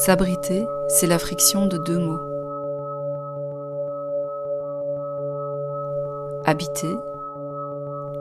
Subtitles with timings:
[0.00, 2.22] S'abriter, c'est la friction de deux mots.
[6.46, 6.96] Habiter,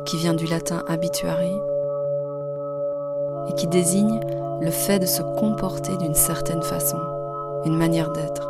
[0.04, 1.56] qui vient du latin habituari,
[3.48, 4.20] et qui désigne
[4.60, 7.00] le fait de se comporter d'une certaine façon,
[7.64, 8.50] une manière d'être.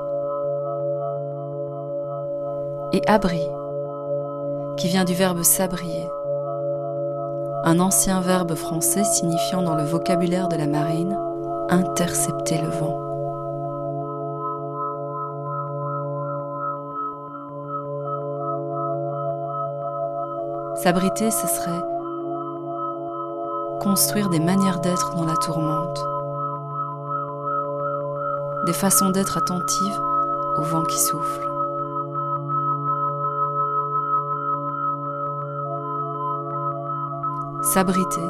[2.93, 3.47] Et abri,
[4.75, 6.09] qui vient du verbe s'abrier,
[7.63, 11.15] un ancien verbe français signifiant dans le vocabulaire de la marine
[11.69, 13.08] intercepter le vent.
[20.81, 21.83] S'abriter, ce serait
[23.81, 25.99] construire des manières d'être dans la tourmente,
[28.65, 30.01] des façons d'être attentives
[30.57, 31.49] au vent qui souffle.
[37.73, 38.29] S'abriter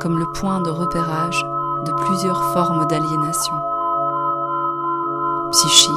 [0.00, 1.44] comme le point de repérage
[1.84, 3.56] de plusieurs formes d'aliénation.
[5.50, 5.92] Psychique,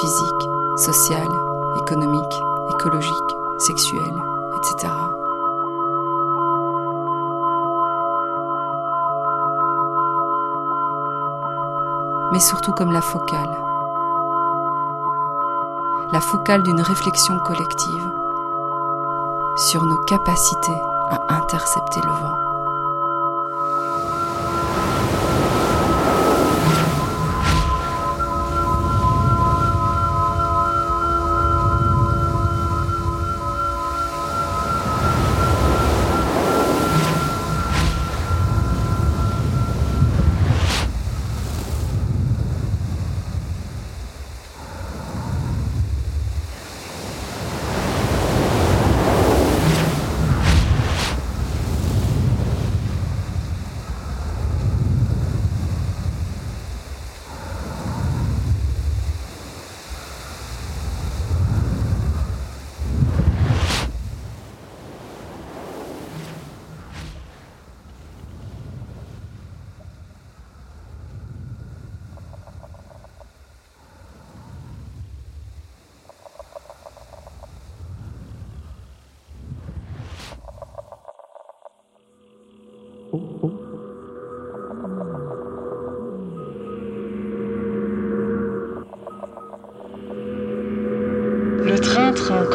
[0.00, 1.30] physique, sociale,
[1.76, 4.20] économique, écologique, sexuelle,
[4.56, 4.92] etc.
[12.34, 13.56] mais surtout comme la focale.
[16.12, 18.12] La focale d'une réflexion collective
[19.56, 22.53] sur nos capacités à intercepter le vent.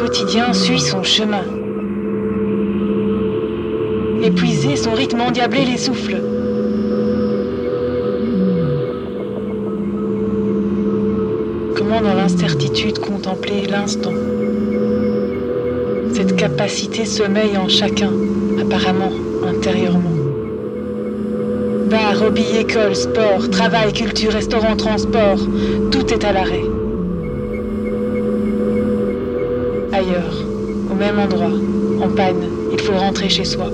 [0.00, 1.44] Quotidien suit son chemin.
[4.22, 6.16] Épuisé, son rythme endiablé les souffle.
[11.76, 14.14] Comment dans l'incertitude contempler l'instant?
[16.14, 18.12] Cette capacité sommeille en chacun,
[18.58, 19.12] apparemment,
[19.46, 20.16] intérieurement.
[21.90, 25.40] Bar, hobby, école, sport, travail, culture, restaurant, transport,
[25.90, 26.69] tout est à l'arrêt.
[31.00, 31.50] Même endroit,
[32.04, 33.68] en panne, il faut rentrer chez soi.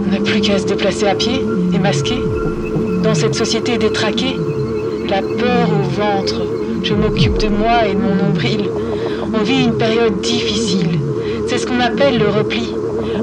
[0.00, 1.40] On n'a plus qu'à se déplacer à pied
[1.74, 2.14] et masqué.
[3.02, 4.36] Dans cette société détraquée,
[5.10, 6.40] la peur au ventre,
[6.84, 8.70] je m'occupe de moi et de mon nombril.
[9.34, 11.00] On vit une période difficile.
[11.48, 12.72] C'est ce qu'on appelle le repli,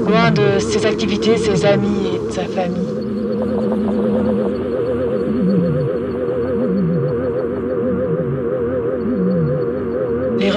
[0.06, 2.95] loin de ses activités, ses amis et de sa famille.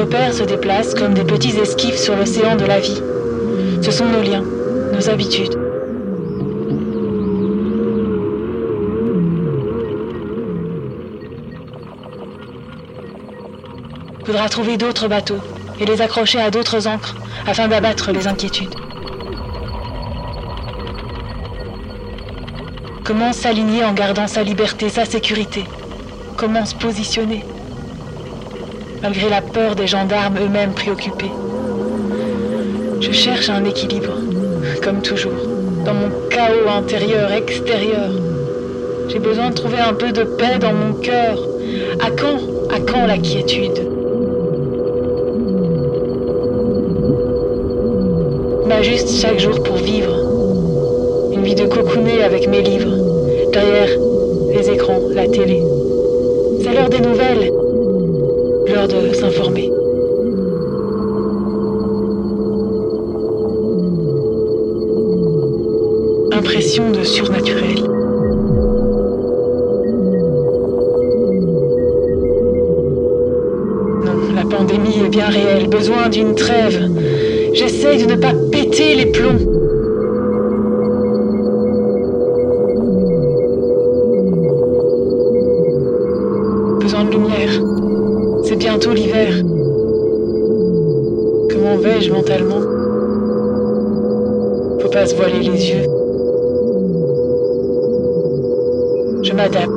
[0.10, 3.00] Repères se déplacent comme des petits esquifs sur l'océan de la vie.
[3.84, 4.44] Ce sont nos liens,
[4.92, 5.54] nos habitudes.
[14.26, 15.42] Faudra trouver d'autres bateaux
[15.80, 17.16] et les accrocher à d'autres ancres
[17.46, 18.74] afin d'abattre les inquiétudes.
[23.04, 25.66] Comment s'aligner en gardant sa liberté, sa sécurité?
[26.36, 27.44] Comment se positionner?
[29.02, 31.32] Malgré la peur des gendarmes eux-mêmes préoccupés.
[33.00, 34.14] Je cherche un équilibre,
[34.84, 35.48] comme toujours,
[35.86, 38.10] dans mon chaos intérieur-extérieur.
[39.08, 41.40] J'ai besoin de trouver un peu de paix dans mon cœur.
[42.02, 43.88] À quand À quand la quiétude?
[48.68, 50.14] M'ajuste chaque jour pour vivre.
[51.32, 52.96] Une vie de cocooner avec mes livres,
[53.54, 53.90] derrière
[54.54, 55.64] les écrans, la télé.
[56.62, 57.52] C'est l'heure des nouvelles,
[58.70, 59.72] l'heure de s'informer.
[66.32, 67.76] Impression de surnaturel.
[74.06, 76.90] Non, la pandémie est bien réelle, besoin d'une trêve.
[77.54, 79.46] J'essaye de ne pas péter les plombs.
[86.80, 87.89] Besoin de lumière.
[88.50, 89.44] C'est bientôt l'hiver.
[91.52, 92.62] Comment vais-je mentalement?
[94.82, 95.84] Faut pas se voiler les yeux.
[99.22, 99.70] Je m'adapte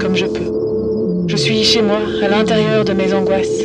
[0.00, 1.26] comme je peux.
[1.26, 3.64] Je suis chez moi, à l'intérieur de mes angoisses.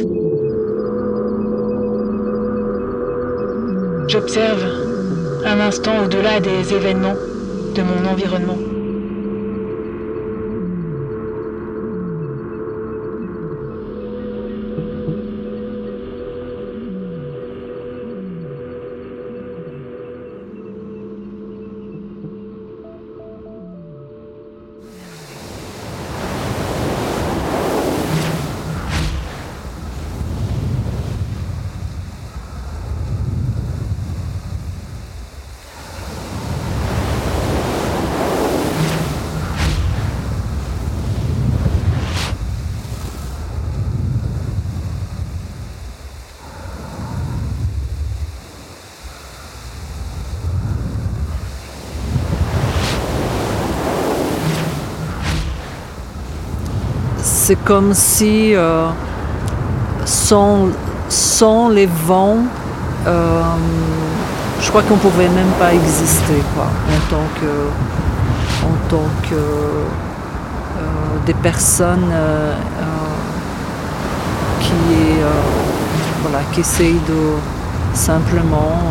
[4.07, 4.65] J'observe
[5.45, 7.17] un instant au-delà des événements
[7.75, 8.57] de mon environnement.
[57.47, 58.89] C'est comme si euh,
[60.03, 60.67] sans,
[61.07, 62.39] sans, les vents,
[63.07, 63.41] euh,
[64.59, 69.35] je crois qu'on ne pouvait même pas exister quoi, en tant que, en tant que
[69.35, 70.79] euh,
[71.25, 72.11] des personnes
[74.59, 74.73] qui,
[76.23, 77.37] voilà, qui essayent de
[77.93, 78.81] simplement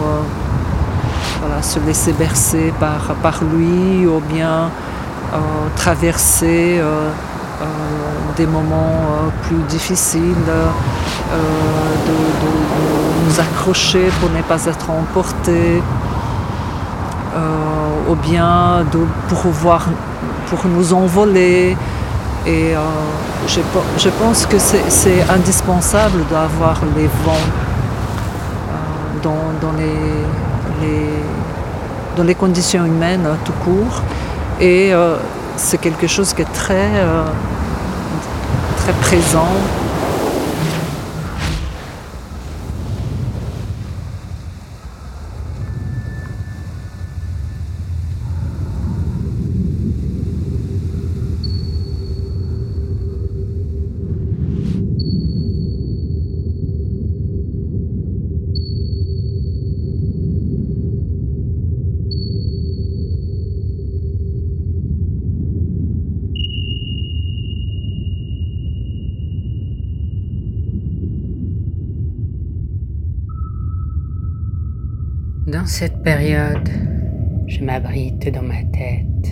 [1.40, 4.70] voilà, se laisser bercer par, par lui ou bien
[5.76, 6.80] traverser
[8.36, 10.68] des moments euh, plus difficiles, euh,
[12.06, 12.16] de,
[13.26, 15.82] nous accrocher pour ne pas être emportés,
[18.08, 19.88] ou bien de pouvoir
[20.46, 21.76] pour nous envoler.
[22.46, 22.74] Et
[23.48, 27.48] je, pense que c'est indispensable d'avoir les vents
[29.24, 31.08] dans, les,
[32.16, 34.02] dans les conditions humaines tout court.
[34.60, 34.92] Et
[35.56, 37.24] c'est quelque chose qui est très, euh,
[38.78, 39.48] très présent
[75.46, 76.68] Dans cette période,
[77.46, 79.30] je m'abrite dans ma tête,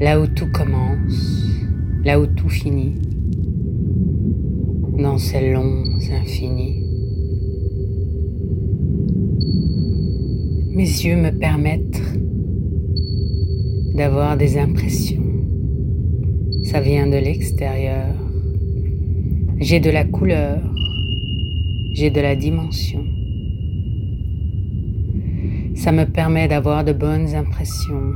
[0.00, 1.46] là où tout commence,
[2.04, 3.00] là où tout finit,
[4.98, 6.82] dans ces longs infinis.
[10.74, 12.02] Mes yeux me permettent
[13.94, 15.22] d'avoir des impressions.
[16.64, 18.16] Ça vient de l'extérieur.
[19.60, 20.60] J'ai de la couleur,
[21.92, 23.04] j'ai de la dimension.
[25.74, 28.12] Ça me permet d'avoir de bonnes impressions.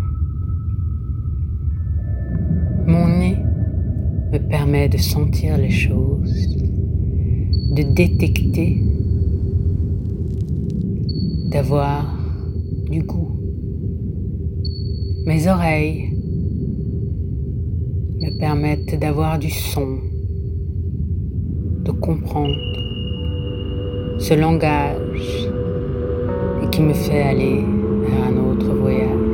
[2.86, 3.36] Mon nez
[4.32, 6.56] me permet de sentir les choses,
[7.76, 8.80] de détecter,
[11.50, 12.16] d'avoir
[12.90, 13.36] du goût.
[15.26, 16.10] Mes oreilles
[18.20, 19.98] me permettent d'avoir du son,
[21.84, 22.54] de comprendre
[24.18, 25.47] ce langage
[26.70, 27.64] qui me fait aller
[28.02, 29.27] vers un autre voyage.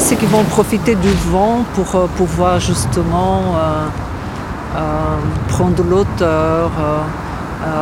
[0.00, 3.86] C'est qu'ils vont profiter du vent pour euh, pouvoir justement euh,
[4.76, 4.80] euh,
[5.48, 6.70] prendre l'auteur,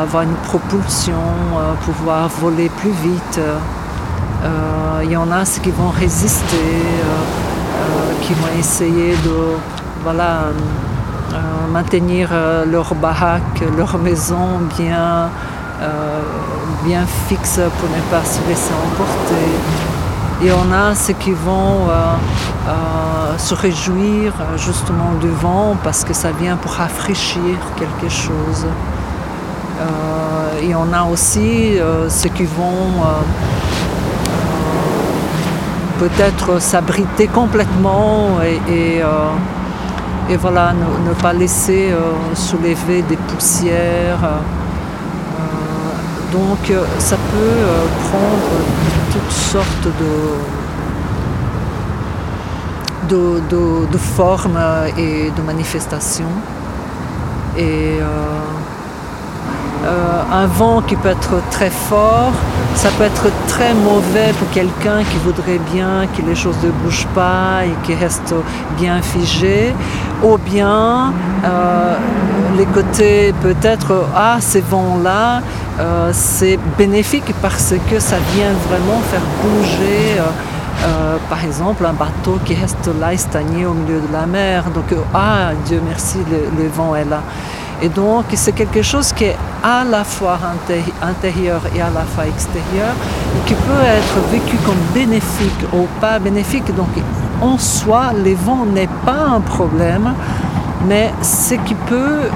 [0.03, 1.15] avoir une propulsion,
[1.85, 3.41] pouvoir voler plus vite.
[5.05, 6.83] Il y en a ceux qui vont résister,
[8.23, 9.39] qui vont essayer de
[10.03, 10.47] voilà,
[11.73, 12.31] maintenir
[12.67, 15.31] leur baraque, leur maison bien,
[16.85, 19.98] bien fixe pour ne pas se laisser emporter.
[20.41, 21.89] Et on a ceux qui vont
[23.39, 28.67] se réjouir justement du vent parce que ça vient pour rafraîchir quelque chose.
[30.63, 31.75] et on a aussi
[32.09, 32.93] ceux qui vont
[35.99, 39.01] peut-être s'abriter complètement et,
[40.31, 41.93] et, voilà, ne, pas laisser
[42.35, 44.41] soulever des poussières.
[46.33, 48.51] Donc ça peut prendre
[49.13, 50.59] toutes sortes de
[53.09, 54.59] de, formes
[54.97, 56.25] et de manifestations.
[57.57, 58.05] Et euh,
[59.85, 62.33] euh, un vent qui peut être très fort,
[62.75, 67.09] ça peut être très mauvais pour quelqu'un qui voudrait bien que les choses ne bougent
[67.15, 68.35] pas et qui restent
[68.77, 69.75] bien figées.
[70.23, 71.13] Ou bien
[71.45, 71.97] euh,
[72.59, 75.41] les côtés peut-être, ah, ces vents-là,
[76.13, 80.21] c'est bénéfique parce que ça vient vraiment faire bouger
[80.85, 84.65] euh, par exemple, un bateau qui reste là stagné au milieu de la mer.
[84.73, 87.21] Donc, euh, ah, Dieu merci, le, vent est là.
[87.83, 90.39] Et donc, c'est quelque chose qui est à la fois
[91.03, 92.95] intérieur et à la fois extérieur,
[93.37, 96.75] et qui peut être vécu comme bénéfique ou pas bénéfique.
[96.77, 96.91] Donc,
[97.41, 100.13] en soi, le vent n'est pas un problème,
[100.87, 102.29] mais ce qui peut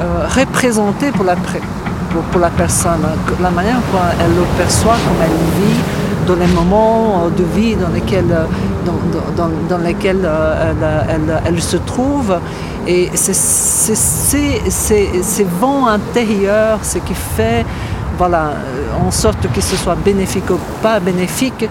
[0.00, 3.06] euh, représenter pour la, pour, la personne,
[3.40, 5.80] la manière dont elle le perçoit, comme elle vit,
[6.26, 8.32] dans les moments de vie dans lesquels,
[8.86, 10.72] dans, lesquels euh,
[11.44, 12.38] elle, se trouve.
[12.86, 13.34] Et c'est
[14.70, 17.64] ces vents intérieurs, ce qui fait,
[18.16, 18.52] voilà,
[19.04, 21.68] en sorte que ce soit bénéfique ou pas bénéfique,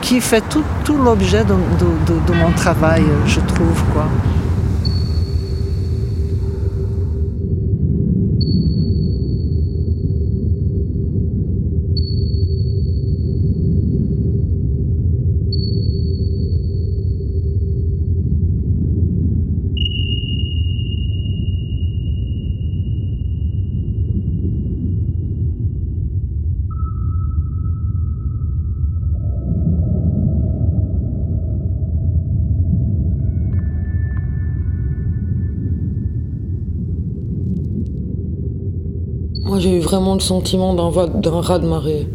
[0.00, 3.82] qui fait tout, tout l'objet de, de, mon travail, je trouve.
[3.92, 4.06] Quoi.
[39.60, 42.08] J'ai eu vraiment le sentiment d'un raz de marée,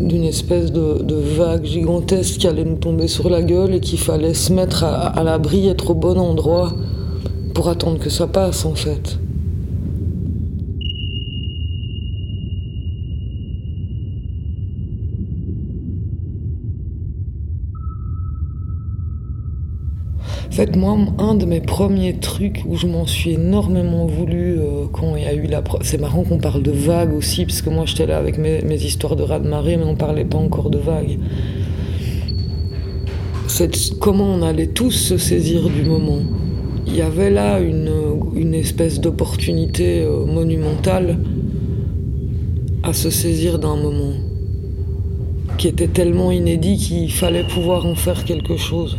[0.00, 4.34] d'une espèce de, vague gigantesque qui allait nous tomber sur la gueule et qu'il fallait
[4.34, 6.72] se mettre à, à l'abri, être au bon endroit
[7.54, 9.18] pour attendre que ça passe en fait.
[20.76, 25.22] Moi, un de mes premiers trucs où je m'en suis énormément voulu euh, quand il
[25.22, 25.62] y a eu la.
[25.82, 29.16] C'est marrant qu'on parle de vagues aussi, parce que moi j'étais là avec mes, histoires
[29.16, 31.18] de raz de marée, mais on parlait pas encore de vagues.
[33.46, 36.20] C'est comment on allait tous se saisir du moment.
[36.86, 37.90] Il y avait là une,
[38.34, 41.18] une espèce d'opportunité euh, monumentale
[42.82, 44.12] à se saisir d'un moment
[45.56, 48.98] qui était tellement inédit qu'il fallait pouvoir en faire quelque chose.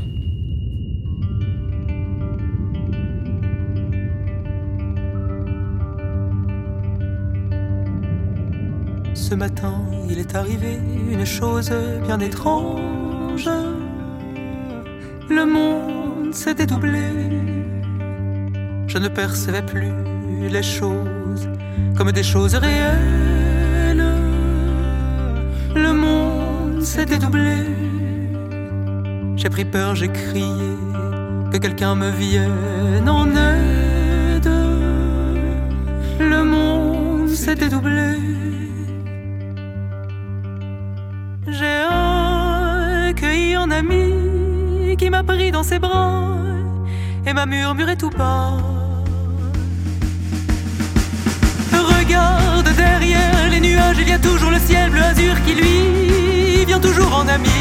[9.16, 10.78] Ce matin, il est arrivé
[11.10, 11.72] une chose
[12.04, 13.50] bien étrange.
[15.30, 17.00] Le monde s'est dédoublé.
[18.88, 19.94] Je ne percevais plus
[20.50, 21.48] les choses
[21.98, 24.06] comme des choses réelles.
[25.76, 27.56] Le monde s'est dédoublé.
[29.38, 30.76] J'ai pris peur, j'ai crié
[31.54, 34.52] que quelqu'un me vienne en aide.
[36.20, 38.25] Le monde s'est dédoublé.
[44.98, 46.30] Qui m'a pris dans ses bras
[47.26, 48.54] et m'a murmuré tout bas.
[51.74, 56.80] Regarde derrière les nuages, il y a toujours le ciel bleu azur qui lui vient
[56.80, 57.60] toujours en ami.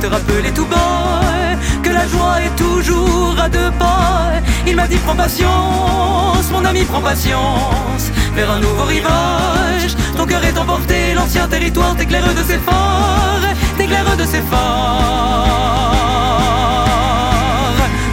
[0.00, 4.34] Te rappeler tout bas que la joie est toujours à deux pas.
[4.68, 9.96] Il m'a dit prends patience, mon ami prends patience, vers un nouveau rivage.
[10.16, 13.48] Ton cœur est emporté, l'ancien territoire t'éclaire de ses phares
[13.88, 15.84] de ses phares.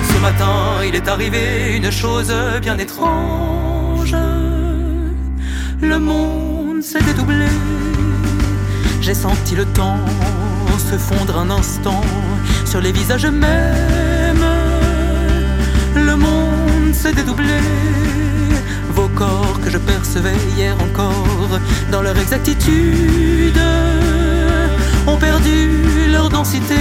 [0.10, 4.16] Ce matin, il est arrivé une chose bien étrange.
[5.82, 7.48] Le monde s'est dédoublé.
[9.02, 10.00] J'ai senti le temps
[10.78, 12.02] se fondre un instant
[12.66, 14.46] sur les visages mêmes.
[15.96, 17.60] Le monde s'est dédoublé.
[18.92, 21.60] Vos corps que je percevais hier encore
[21.92, 23.60] dans leur exactitude
[25.08, 26.76] ont perdu leur densité.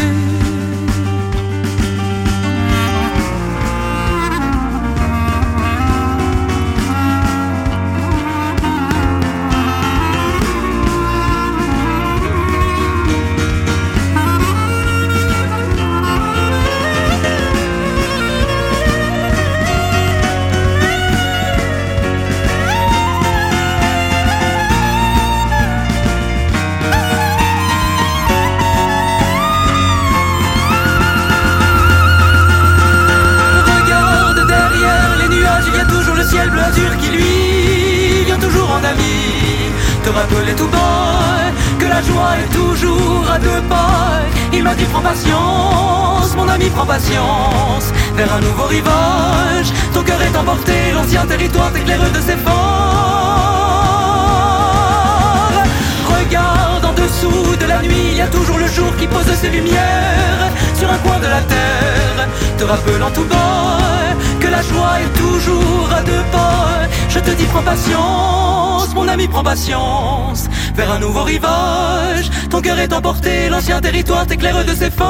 [41.78, 44.21] Que la joie est toujours à deux pas.
[44.52, 49.72] Il m'a dit prends patience, mon ami prends patience, vers un nouveau rivage.
[49.92, 52.55] Ton cœur est emporté, l'ancien territoire t'éclaire de ses phares.
[56.16, 59.51] Regarde en dessous de la nuit, il y a toujours le jour qui pose ses
[59.51, 63.79] lumières sur un coin de la terre, te rappelant tout bas
[64.40, 66.93] que la joie est toujours à deux pas.
[67.14, 72.29] Je te dis prends patience, mon ami prends patience, vers un nouveau rivage.
[72.50, 75.05] Ton cœur est emporté, l'ancien territoire t'éclaire de ses phares.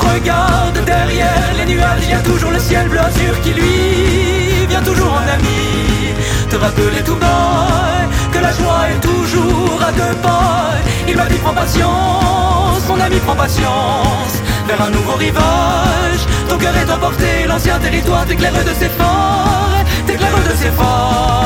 [0.00, 4.82] Regarde derrière les nuages, il y a toujours le ciel bleu azur qui lui vient
[4.82, 6.14] toujours en ami.
[6.60, 10.72] Rappeler tout bas que la joie est toujours à deux pas.
[11.06, 16.26] Il m'a dit prends patience, mon ami prends patience vers un nouveau rivage.
[16.48, 21.38] Ton cœur est emporté, l'ancien territoire t'éclaire de ses phares, t'éclaire de ses phares.